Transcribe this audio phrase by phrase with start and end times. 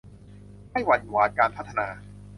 [0.71, 1.87] ไม่หวั่นหวาดการพัฒนา